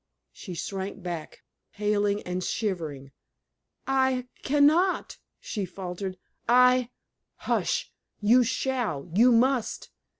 She 0.31 0.55
shrank 0.55 1.03
back, 1.03 1.43
paling 1.75 2.23
and 2.23 2.43
shivering. 2.43 3.11
"I 3.85 4.25
can 4.41 4.65
not!" 4.65 5.19
she 5.39 5.63
faltered. 5.63 6.17
"I" 6.49 6.89
"Hush! 7.47 7.93
You 8.19 8.43
shall 8.43 9.07
you 9.13 9.31
must!" 9.31 9.91